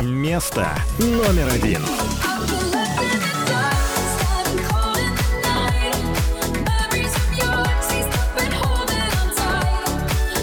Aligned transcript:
Место 0.00 0.68
номер 0.98 1.48
один. 1.52 1.80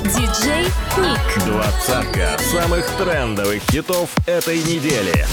Диджей 0.03 0.65
Ник. 0.97 1.45
Двадцатка 1.45 2.37
самых 2.51 2.85
трендовых 2.97 3.61
хитов 3.69 4.09
этой 4.25 4.57
недели. 4.63 5.25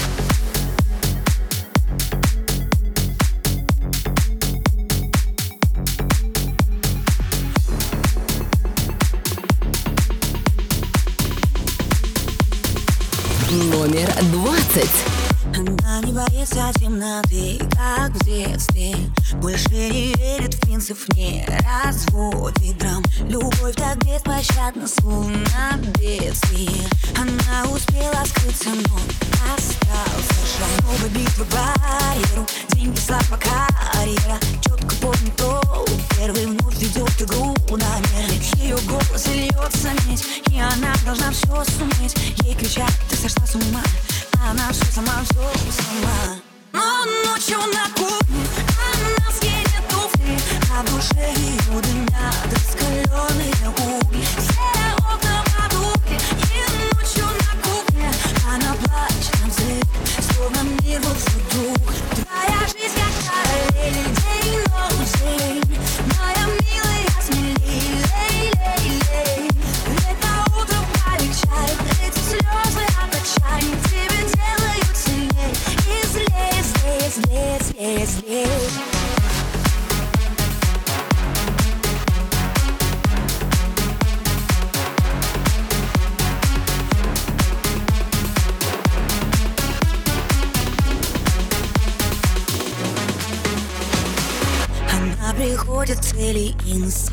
Номер 14.21 14.31
двадцать. 14.31 14.91
Она 15.55 16.01
не 16.01 16.11
боится 16.11 16.71
темноты, 16.79 17.59
как 17.71 18.11
в 18.11 18.25
детстве. 18.25 18.95
Больше 19.35 19.69
не 19.69 20.13
верит 20.15 20.53
в 20.53 20.61
принцип, 20.61 20.97
не 21.15 21.45
разводит 21.83 22.77
драм. 22.77 23.03
Любовь 23.27 23.75
так 23.75 23.97
беспощадна, 24.05 24.87
словно 24.87 25.79
бедствие. 25.99 26.87
Она 27.17 27.69
успела 27.71 28.23
скрыться, 28.25 28.69
но 28.69 28.99
остался 29.55 30.41
шаг 30.57 30.83
Новая 30.83 31.09
битва 31.09 31.45
барьеру, 31.45 32.45
деньги, 32.69 32.99
слава, 32.99 33.39
карьера 33.39 34.39
Помнит 35.01 35.35
то, 35.35 35.85
первый 36.17 36.45
вновь 36.45 36.77
ведет 36.77 37.21
игру 37.21 37.55
намеренно 37.69 38.43
Ее 38.57 38.77
голос 38.87 39.27
льется 39.27 39.89
медь, 40.07 40.25
и 40.49 40.59
она 40.59 40.93
должна 41.05 41.31
все 41.31 41.63
суметь. 41.77 42.15
Ей 42.43 42.55
кричат, 42.55 42.91
ты 43.09 43.15
сошла 43.15 43.45
с 43.45 43.55
ума 43.55 43.81
она 44.49 44.71
все 44.73 44.85
сама, 44.91 45.23
все 45.23 45.71
сама. 45.71 46.35
Но 46.73 47.05
ночью 47.25 47.59
на 47.59 47.87
кухне 47.95 48.43
Она 48.77 49.31
скинет 49.31 49.87
туфли 49.89 50.37
А 50.69 50.81
в 50.81 50.85
душе 50.91 51.33
ее 51.37 51.81
дымят 51.81 52.51
раскаленные 52.51 53.69
угли. 53.69 54.25
Все 54.37 54.95
окна 54.97 55.43
потухли 55.55 56.17
И 56.51 56.93
ночью 56.93 57.25
на 57.25 57.61
кухне 57.61 58.11
Она 58.47 58.73
плачет 58.73 59.39
на 59.41 59.49
взрыв 59.49 60.35
Словно 60.35 60.63
мир 60.81 60.99
был 61.01 61.13
вдруг 61.13 62.02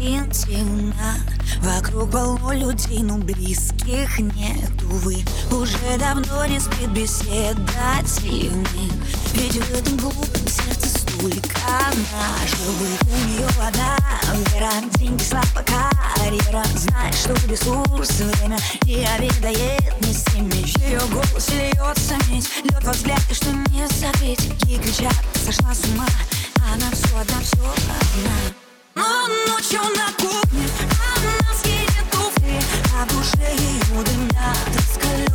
инстинктивно 0.01 1.17
Вокруг 1.61 2.11
полно 2.11 2.53
людей, 2.53 3.03
но 3.03 3.19
близких 3.19 4.19
нет, 4.19 4.83
увы 4.83 5.19
Уже 5.51 5.99
давно 5.99 6.47
не 6.47 6.59
спит 6.59 6.89
беседа 6.91 8.07
сильных 8.07 8.93
Ведь 9.35 9.57
в 9.57 9.73
этом 9.73 9.97
глупом 9.99 10.49
сердце 10.49 10.89
столько 10.89 11.61
наживых 12.13 13.01
У 13.03 13.29
нее 13.29 13.47
вода, 13.59 13.97
вера, 14.53 14.73
деньги, 14.99 15.23
слава, 15.23 15.65
карьера. 16.17 16.65
Знает, 16.75 17.15
что 17.15 17.35
ресурс, 17.47 18.11
время 18.21 18.59
не 18.85 19.07
обедает 19.07 20.01
ни 20.01 20.13
с 20.13 20.25
теми. 20.25 20.67
Ее 20.85 21.01
голос 21.13 21.49
льется 21.51 22.17
медь, 22.29 22.49
лед 22.65 22.85
во 22.85 22.93
взгляде, 22.93 23.35
что 23.35 23.51
не 23.51 23.87
забыть. 23.89 24.49
Ей 24.65 24.79
кричат, 24.79 25.15
сошла 25.35 25.75
с 25.75 25.85
ума, 25.85 26.07
она 26.73 26.91
все 26.93 27.19
одна, 27.19 27.41
все 27.41 27.59
одна 27.59 28.61
ночью 29.49 29.81
на 29.97 30.13
кухне 30.19 30.67
она 31.17 31.55
скинет 31.59 32.11
туфли 32.11 32.61
А 32.97 33.07
душе 33.07 33.55
ее 33.57 34.05
дымят 34.05 34.59
раскаленные 34.75 35.30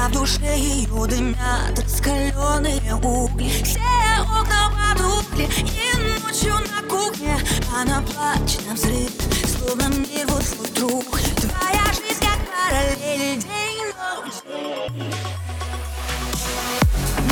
а 0.00 0.08
в 0.08 0.12
душе 0.12 0.56
ее 0.56 1.06
дымят 1.06 1.78
раскаленные 1.78 2.94
угли. 2.94 3.50
Все 3.64 3.80
окна 4.22 4.70
потухли, 4.94 5.48
и 5.58 6.20
ночью 6.22 6.54
на 6.54 6.88
кухне 6.88 7.36
она 7.74 8.02
плачет 8.02 8.66
на 8.66 8.74
взрыв, 8.74 9.10
словно 9.58 9.88
мир 9.88 10.26
вот 10.28 10.42
вдруг. 10.42 11.04
Твоя 11.40 11.84
жизнь 11.92 12.20
как 12.20 12.38
параллель, 12.46 13.40
день, 13.40 13.92
ночь. 13.98 14.38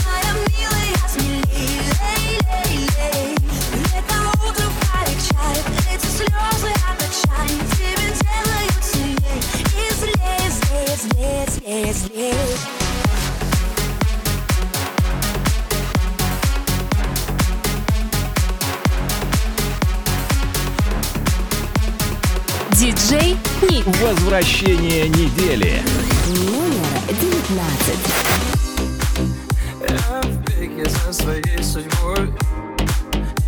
Моя 0.05 0.33
милая, 0.49 0.97
смелей, 1.09 1.81
лей, 2.01 2.41
лей, 2.47 2.89
лей. 2.97 3.37
Это 3.95 4.15
утро 4.45 4.67
полегчает, 4.81 5.65
эти 5.93 6.07
слезы 6.07 6.73
от 6.89 6.99
отчаяния 7.03 7.76
Диджей 22.73 23.37
Ник. 23.69 23.85
Возвращение 24.01 25.09
недели. 25.11 25.83
Номер 26.29 27.03
девятнадцать. 27.21 28.05
Я 29.87 30.23
в 30.23 30.37
беге 30.45 30.89
за 30.89 31.13
своей 31.13 31.63
судьбой 31.63 32.33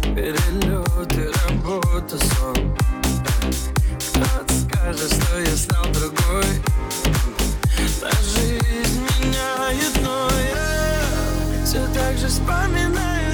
Перелеты, 0.02 1.32
работа, 1.48 2.18
сон 2.18 2.76
Кто-то 4.12 4.54
скажет, 4.54 5.12
что 5.12 5.40
я 5.40 5.56
стал 5.56 5.86
другой 5.86 6.44
Но 7.78 8.10
жизнь 8.22 9.00
меняет, 9.20 10.00
но 10.02 10.28
я 10.52 11.64
Все 11.64 11.86
так 11.94 12.18
же 12.18 12.26
вспоминаю 12.26 13.27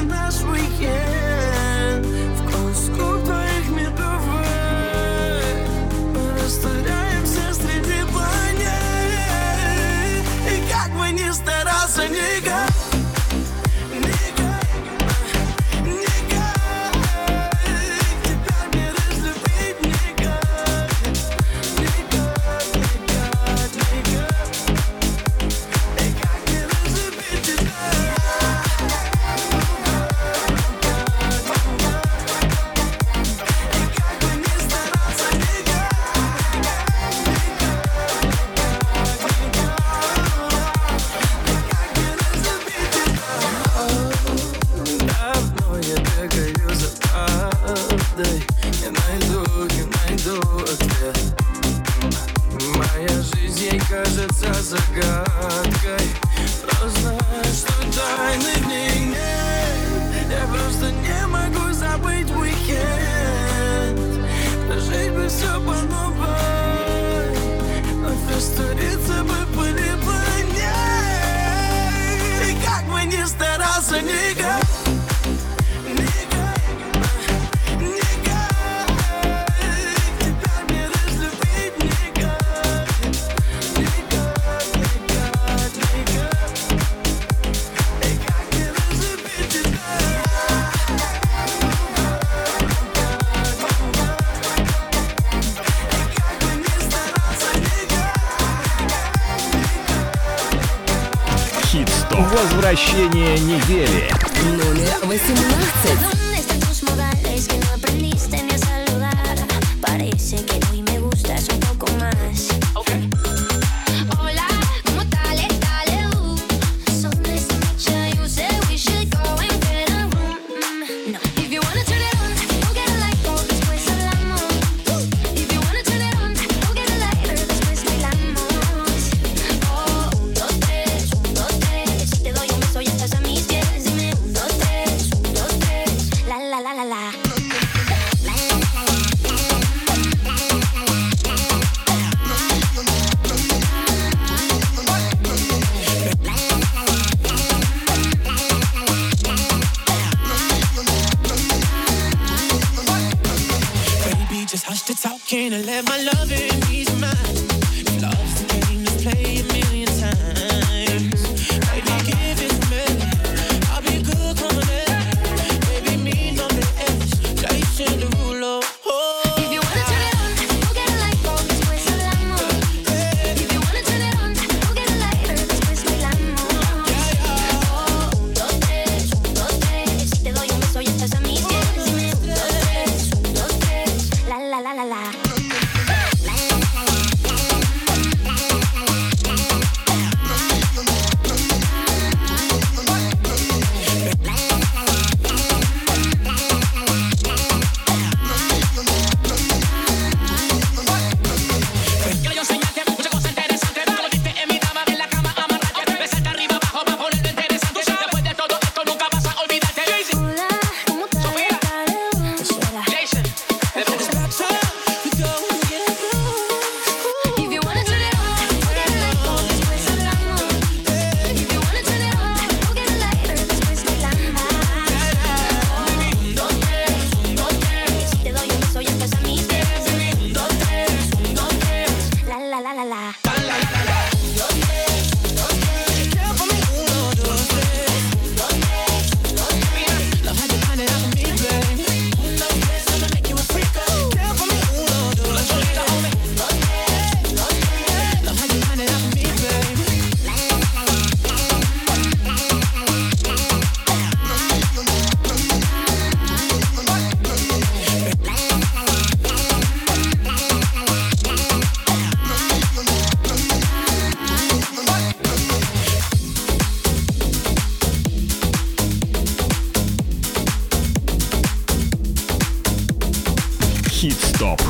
Хит-стоп. 274.04 274.60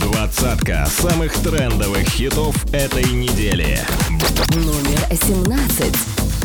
Двадцатка 0.00 0.86
самых 0.86 1.34
трендовых 1.38 2.08
хитов 2.08 2.54
этой 2.72 3.02
недели. 3.10 3.80
Номер 4.54 5.00
17. 5.10 6.35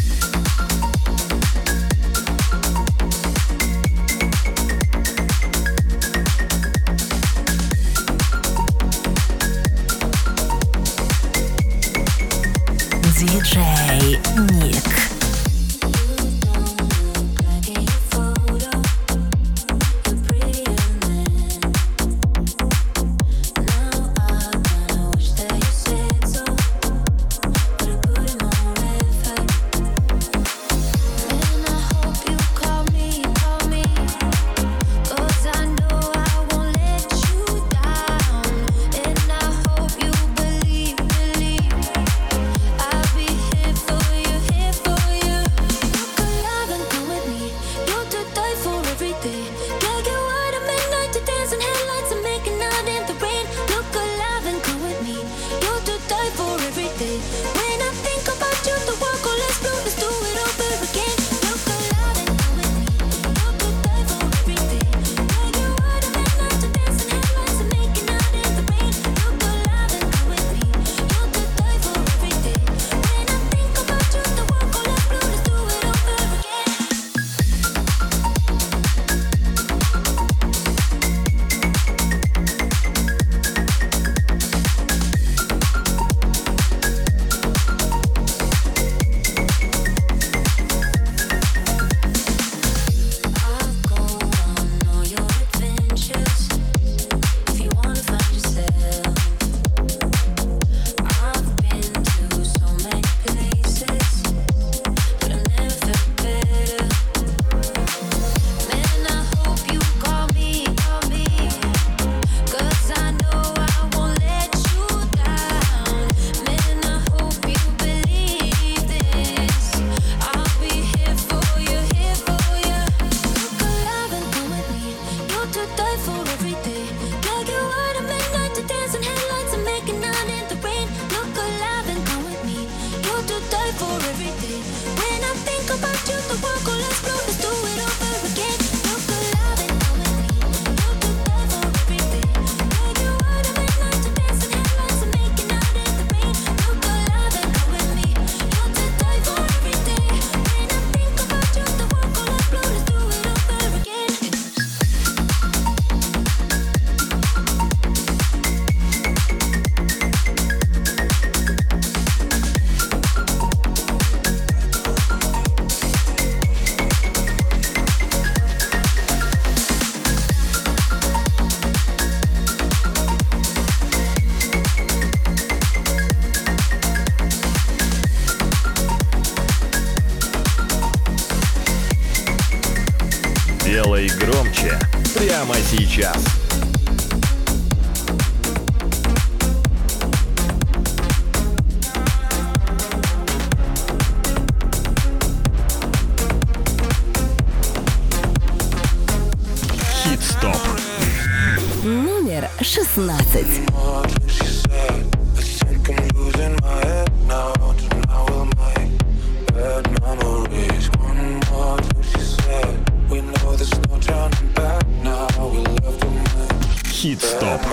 Хит-стоп. 217.01 217.65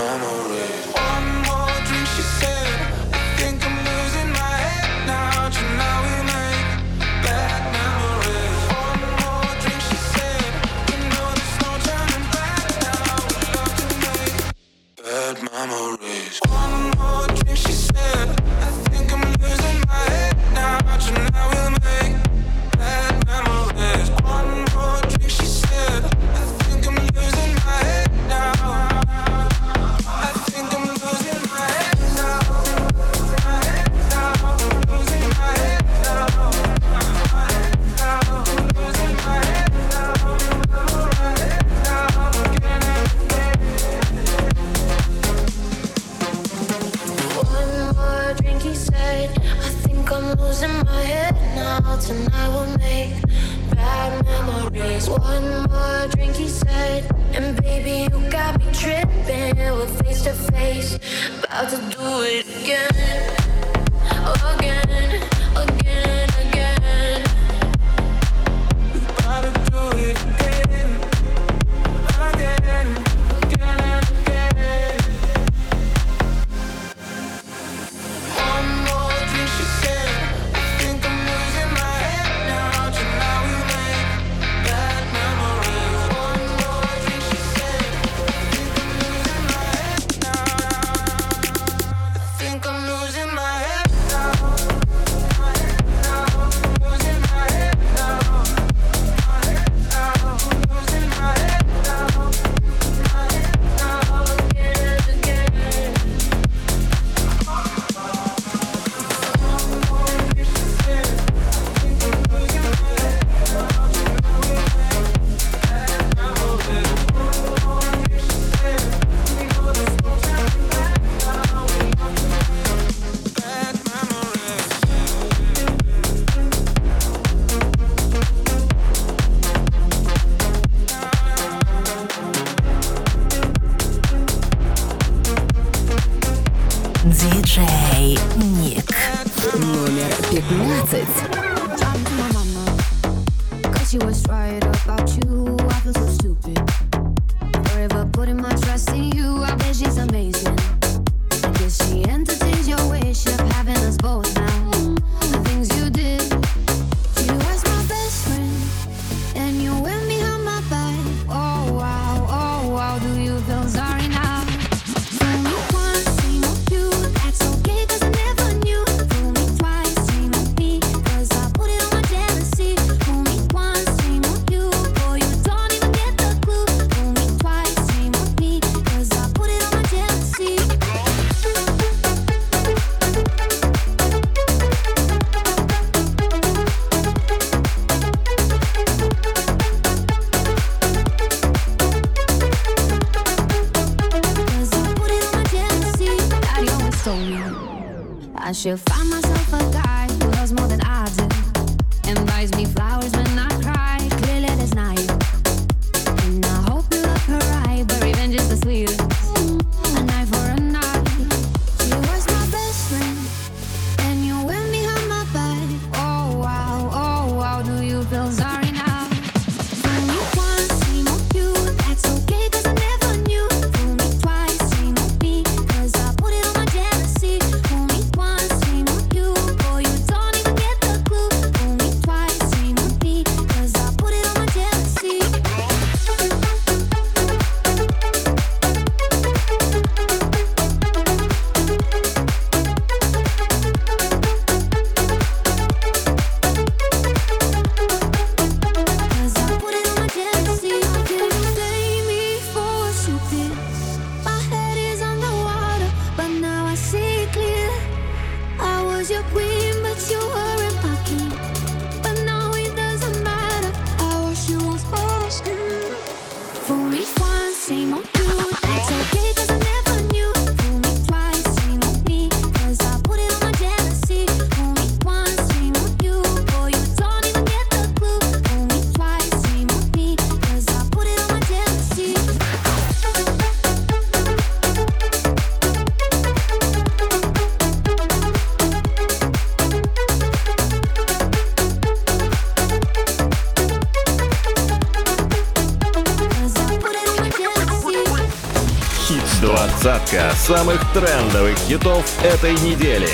самых 300.49 300.81
трендовых 300.93 301.55
хитов 301.59 302.03
этой 302.23 302.53
недели. 302.53 303.07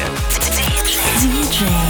DJ. 1.20 1.85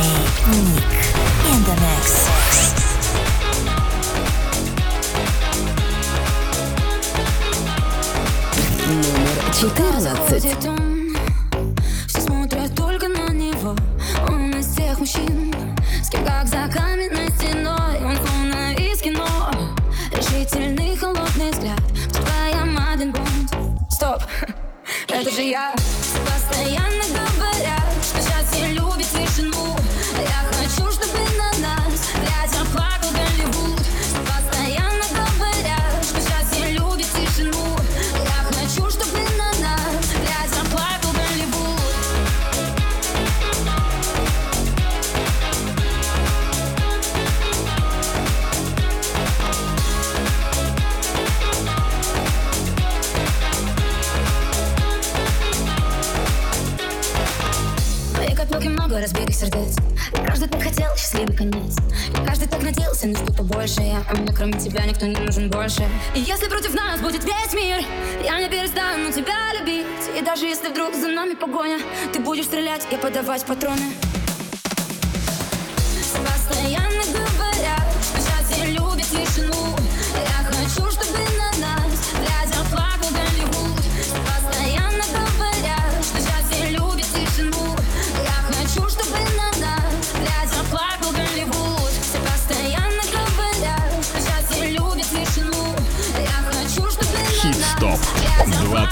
души 65.75 65.89
И 66.15 66.19
если 66.19 66.47
против 66.47 66.73
нас 66.73 66.99
будет 67.01 67.23
весь 67.23 67.53
мир 67.53 67.83
Я 68.23 68.39
не 68.39 68.49
перестану 68.49 69.11
тебя 69.11 69.35
любить. 69.59 69.85
И 70.17 70.21
даже 70.21 70.45
если 70.45 70.69
вдруг 70.69 70.93
за 70.93 71.07
нами 71.07 71.33
погоня 71.33 71.79
Ты 72.13 72.19
будешь 72.19 72.45
стрелять 72.45 72.87
и 72.91 72.97
подавать 72.97 73.45
патроны. 73.45 74.04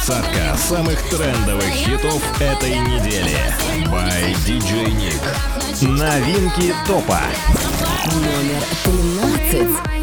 двадцатка 0.05 0.57
самых 0.57 1.01
трендовых 1.09 1.63
хитов 1.63 2.21
этой 2.41 2.77
недели. 2.77 3.37
By 3.87 4.35
DJ 4.45 4.87
Nick. 4.87 5.87
Новинки 5.87 6.73
топа. 6.85 7.21
Номер 8.13 8.61
13. 8.83 10.02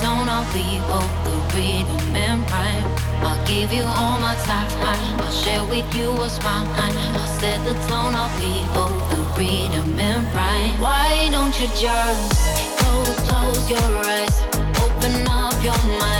zone, 0.00 0.28
I'll 0.28 0.48
be 0.52 0.80
both 0.88 1.14
the 1.24 1.36
rhythm 1.54 2.16
and 2.16 2.40
rhyme. 2.50 2.84
I'll 3.26 3.46
give 3.46 3.72
you 3.72 3.84
all 3.84 4.18
my 4.18 4.34
time, 4.48 5.20
I'll 5.20 5.30
share 5.30 5.64
with 5.64 5.88
you 5.94 6.12
what's 6.12 6.42
mine. 6.42 6.66
I'll 7.20 7.26
set 7.38 7.58
the 7.64 7.74
tone, 7.88 8.14
I'll 8.14 8.32
be 8.40 8.64
both 8.74 9.00
the 9.10 9.20
rhythm 9.36 9.98
and 9.98 10.24
rhyme. 10.34 10.80
Why 10.80 11.28
don't 11.30 11.54
you 11.60 11.68
just 11.76 12.32
close, 12.78 13.20
close 13.28 13.70
your 13.70 13.90
eyes, 14.14 14.36
open 14.82 15.28
up 15.28 15.56
your 15.62 15.80
mind? 16.00 16.19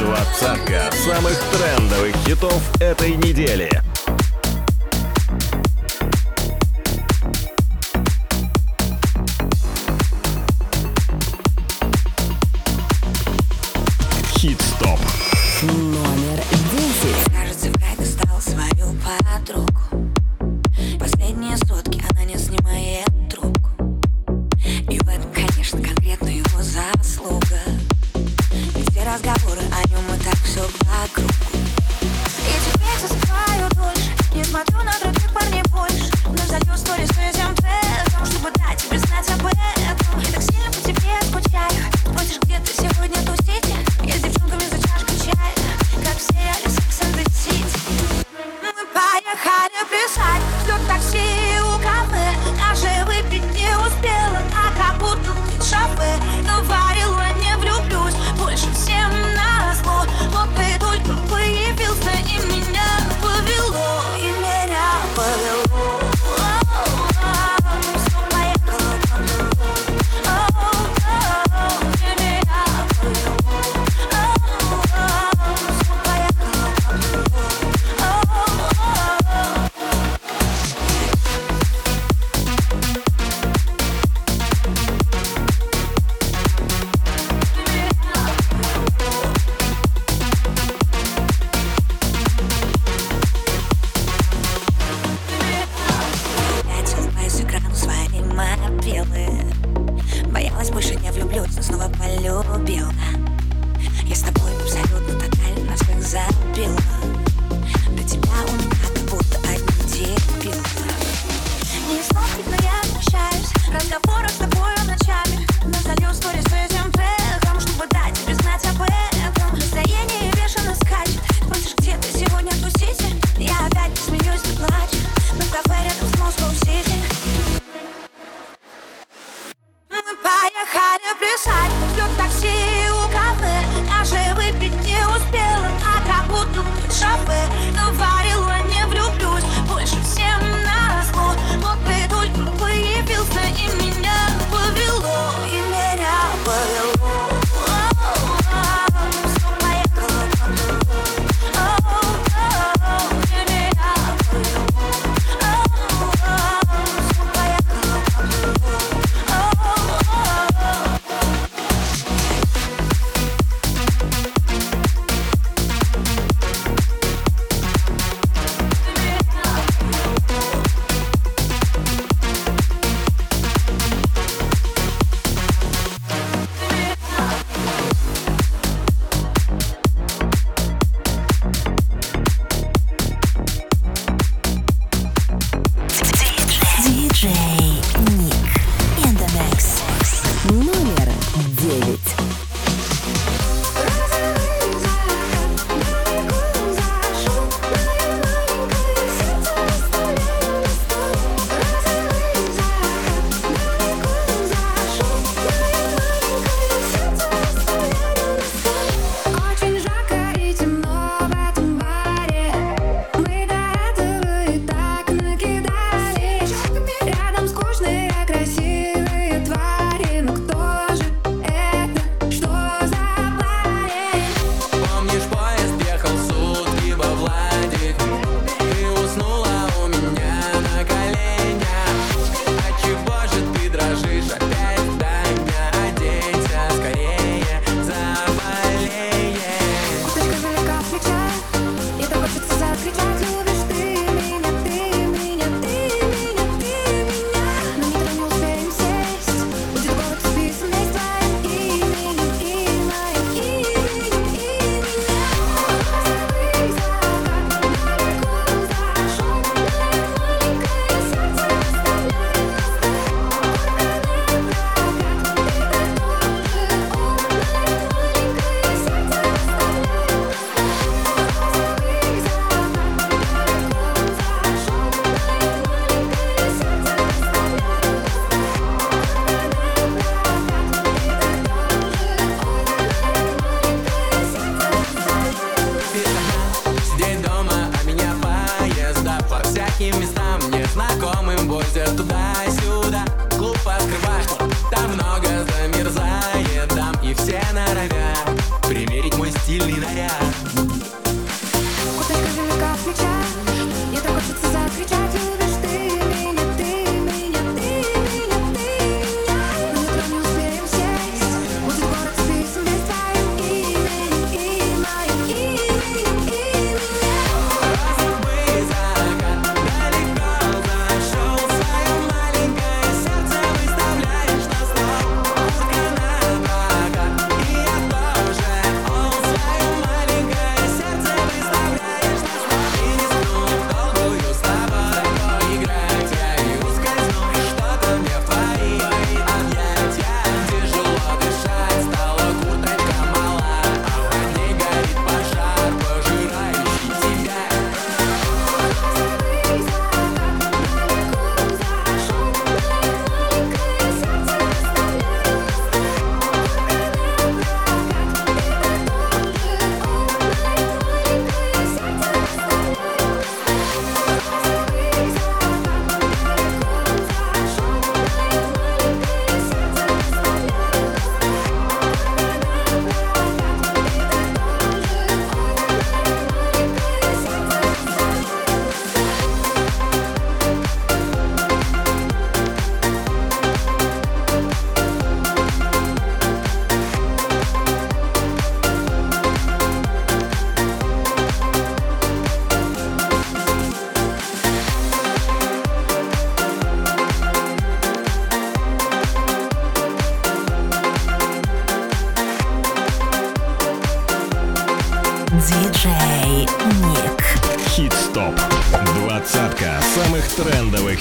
двадцатка 0.00 0.90
самых 0.92 1.38
трендовых 1.52 2.16
хитов 2.24 2.80
этой 2.80 3.14
недели. 3.16 3.89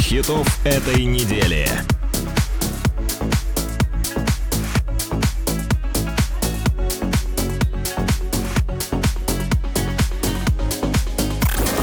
Хитов 0.10 0.48
этой 0.66 1.06
недели. 1.06 1.70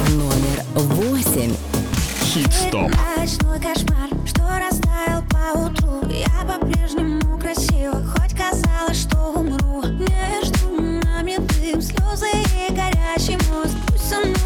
Номер 0.09 0.65
восемь. 0.75 1.55
Хит-стоп. 2.25 2.91
Ночной 3.17 3.61
кошмар, 3.61 4.11
что 4.27 4.43
растаял 4.59 5.23
по 5.31 5.61
утру 5.61 6.11
Я 6.11 6.45
по-прежнему 6.45 7.39
красива, 7.39 8.03
хоть 8.05 8.37
казалось, 8.37 9.03
что 9.03 9.19
умру 9.37 9.85
Между 9.85 10.81
нами 11.07 11.37
дым, 11.61 11.81
слезы 11.81 12.27
и 12.33 12.73
горячий 12.73 13.39
мост 13.49 13.77
Пусть 13.87 14.13
он 14.13 14.37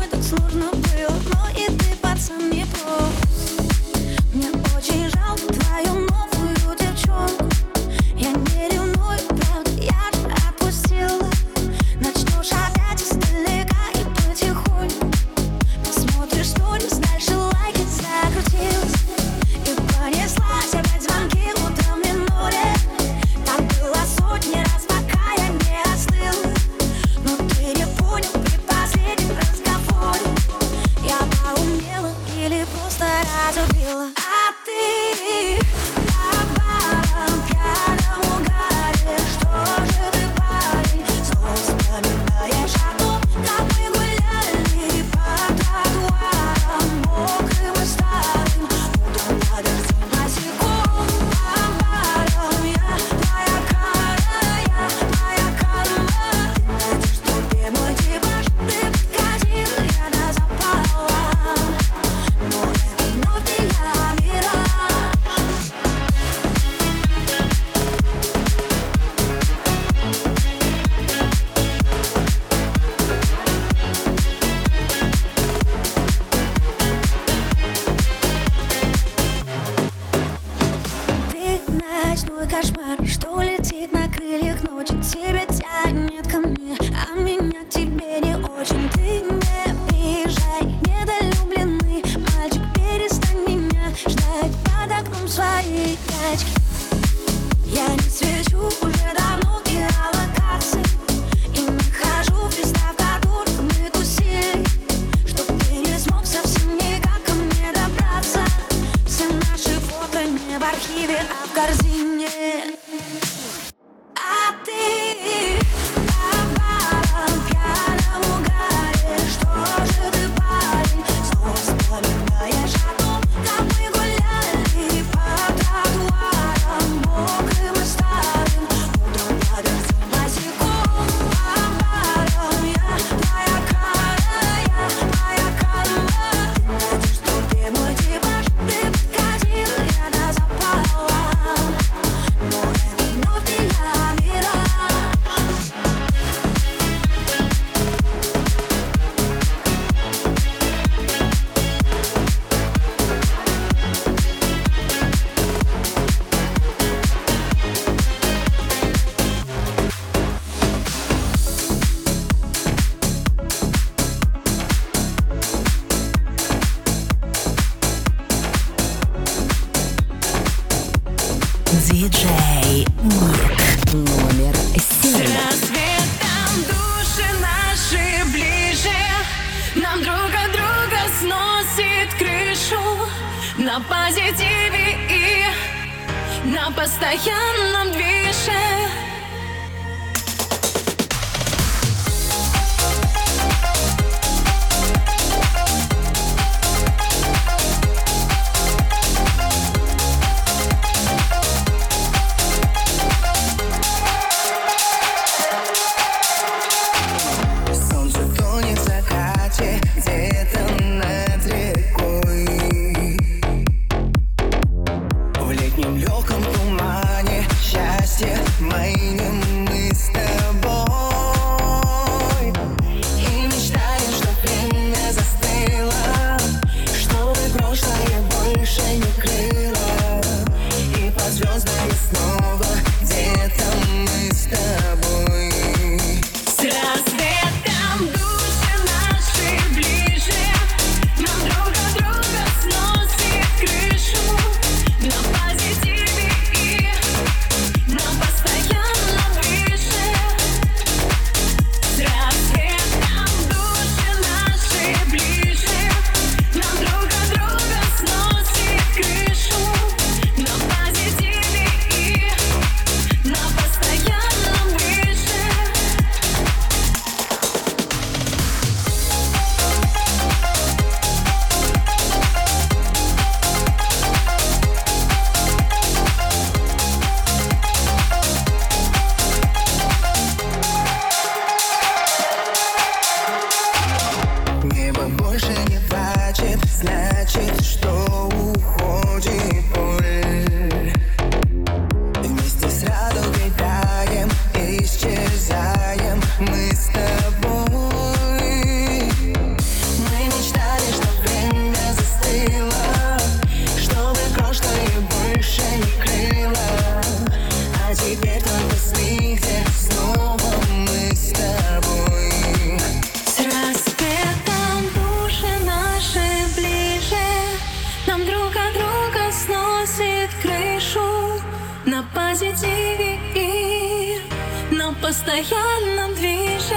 меня 324.90 324.94
постоянно 325.02 326.14
движет 326.14 326.74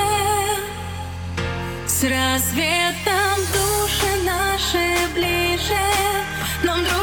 С 1.88 2.04
рассветом 2.04 3.40
души 3.54 4.24
наши 4.26 5.14
ближе. 5.14 5.80
Нам 6.64 6.84
друг 6.84 7.03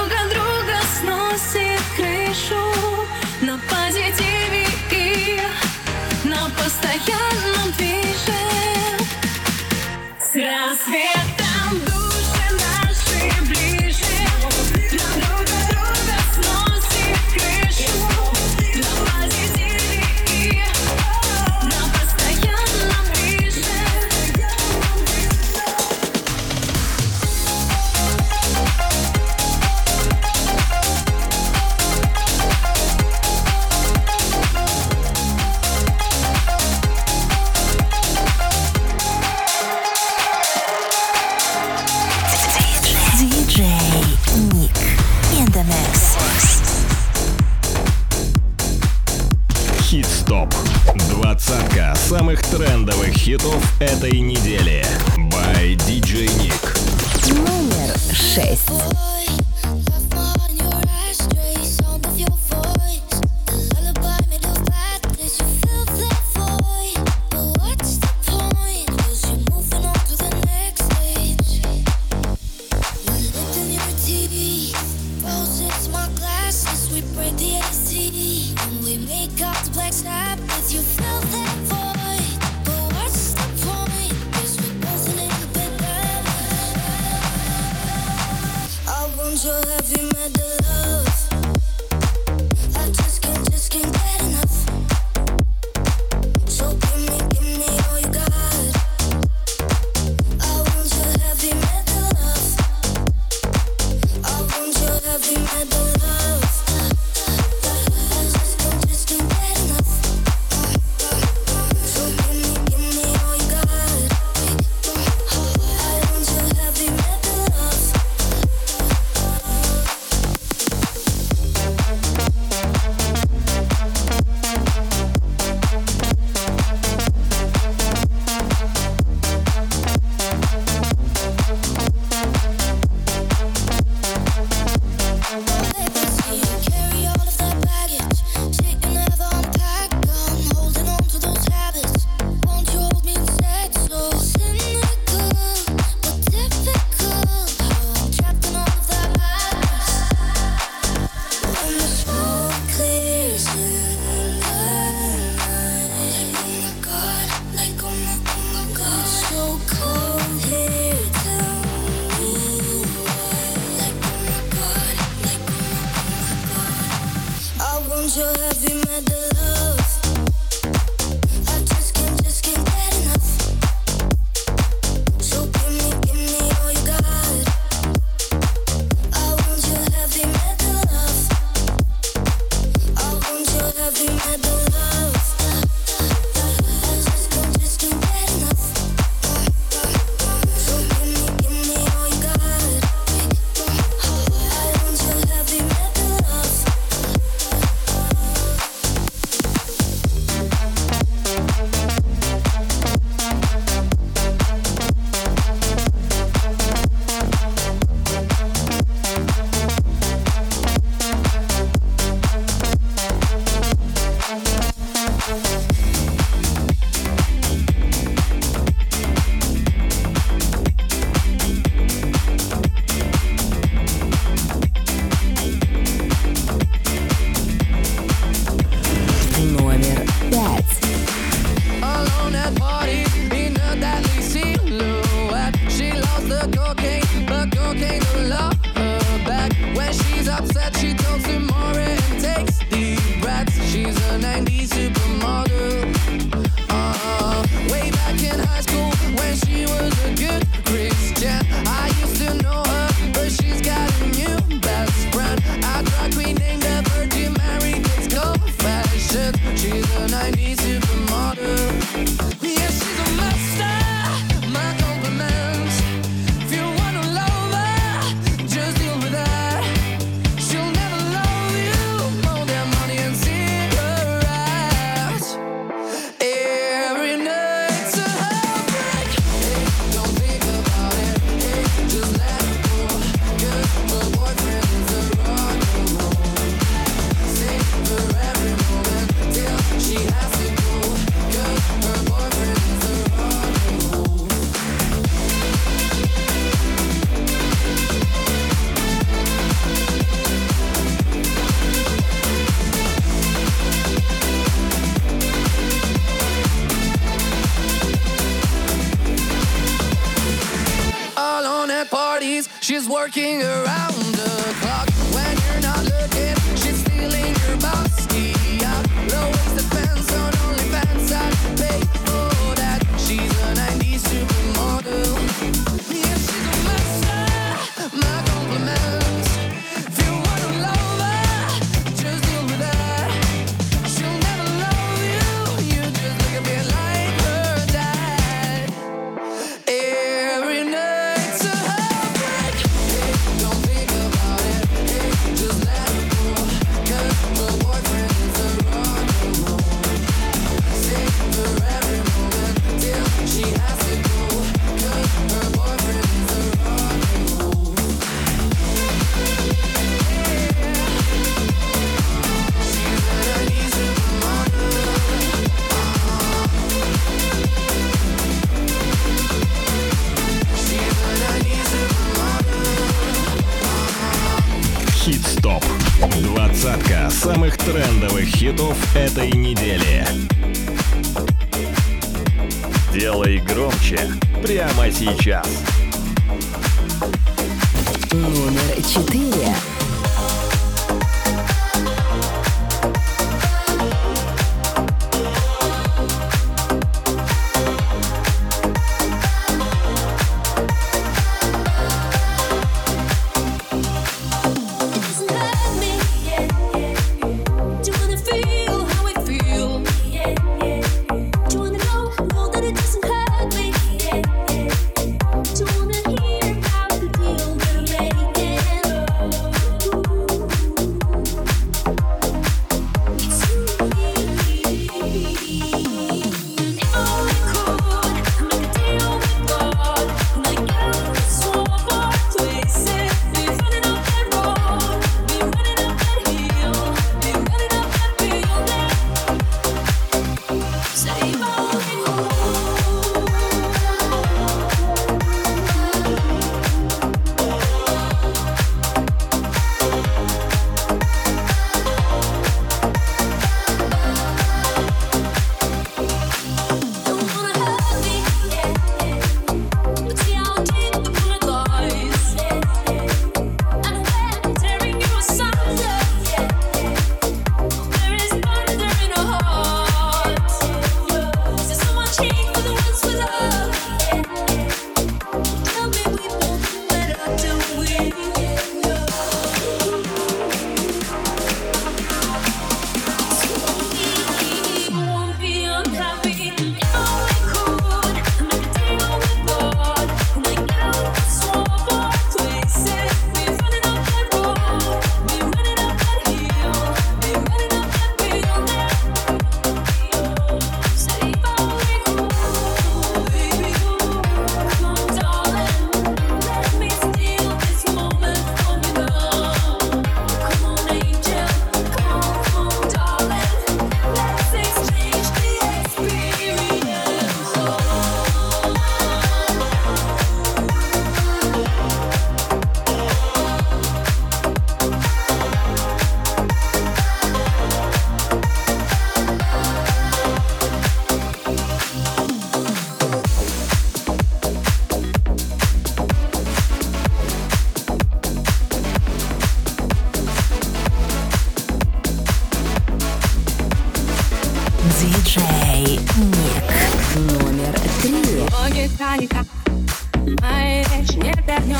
sing 313.30 313.42
around 313.42 313.69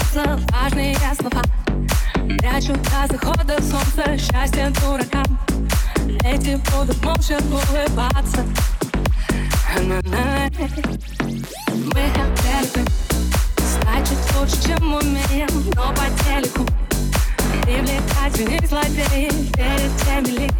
вернутся 0.01 0.41
важные 0.53 0.97
слова. 1.19 1.43
Прячу 2.39 2.73
до 2.75 3.07
захода 3.13 3.63
солнца 3.63 4.17
счастье 4.17 4.73
дуракам 4.81 5.39
Эти 6.25 6.61
будут 6.71 7.05
молча 7.05 7.39
улыбаться. 7.51 8.45
М-м-м. 9.77 10.53
Мы 11.73 12.01
эксперты, 12.01 12.85
значит 13.57 14.19
лучше, 14.39 14.63
чем 14.67 14.95
умеем, 14.95 15.49
но 15.75 15.93
по 15.93 16.25
телеку. 16.25 16.67
Привлекательней 17.63 18.67
злодеи 18.67 19.31
перед 19.53 19.97
теми 20.05 20.39
ли. 20.39 20.51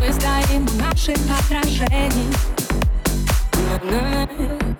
Мы 0.00 0.12
стоим 0.12 0.66
у 0.66 0.82
наших 0.82 1.16
отражений 1.38 2.32
м-м-м. 3.82 4.76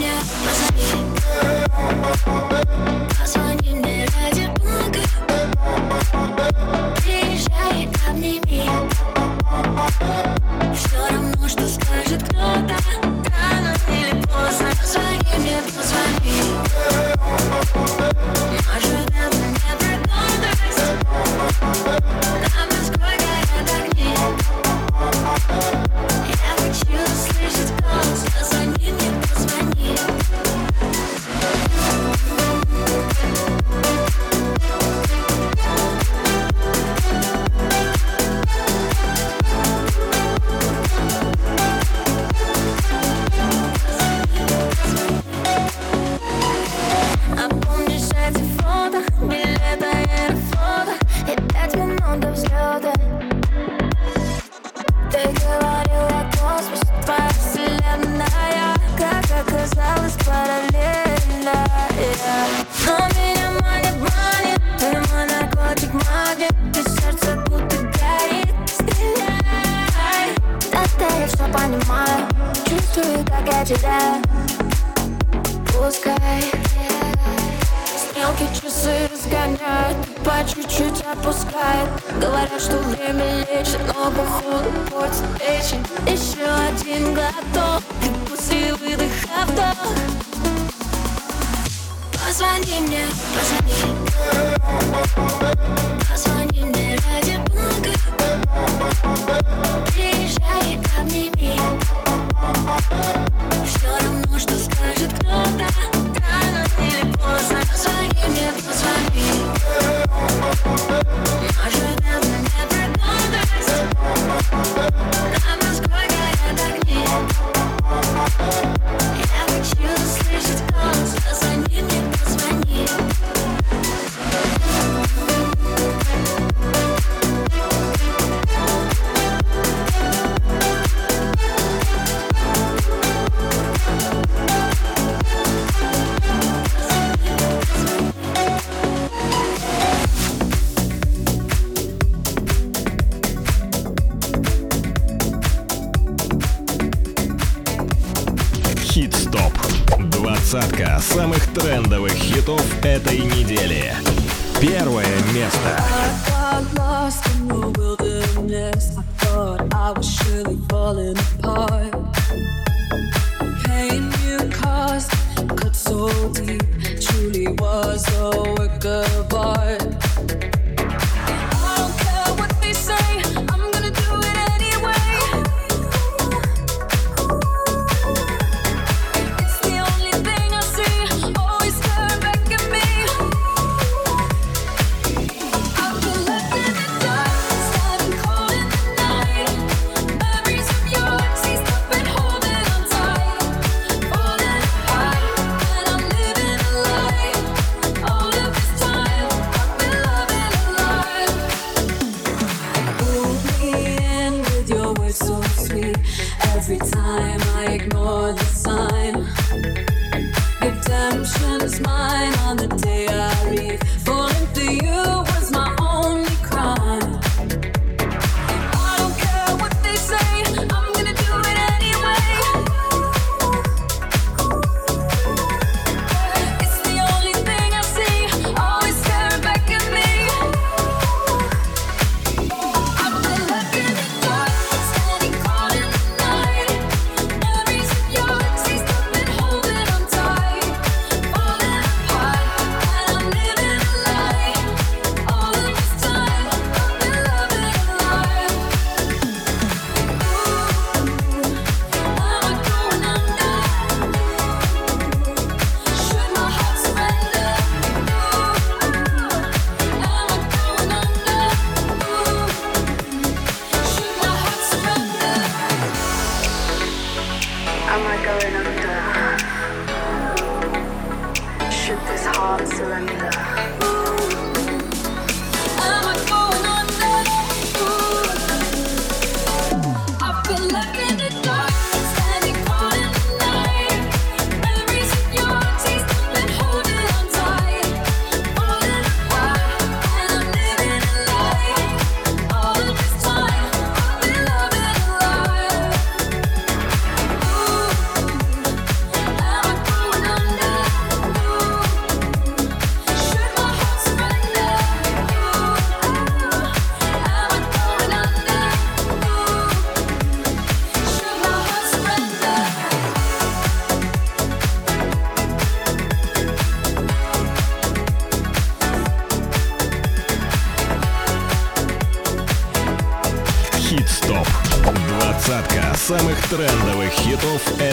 now. 0.00 0.63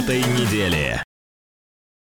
Этой 0.02 0.24
недели. 0.24 0.91